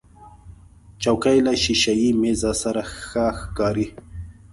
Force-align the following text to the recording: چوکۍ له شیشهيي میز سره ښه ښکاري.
چوکۍ 1.01 1.37
له 1.45 1.53
شیشهيي 1.63 2.09
میز 2.21 2.41
سره 2.61 2.81
ښه 3.07 3.25
ښکاري. 3.39 3.87